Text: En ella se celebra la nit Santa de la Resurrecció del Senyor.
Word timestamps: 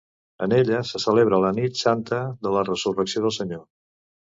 En 0.45 0.53
ella 0.59 0.79
se 0.91 1.01
celebra 1.03 1.39
la 1.43 1.51
nit 1.59 1.77
Santa 1.83 2.23
de 2.47 2.55
la 2.57 2.65
Resurrecció 2.73 3.25
del 3.29 3.39
Senyor. 3.39 3.65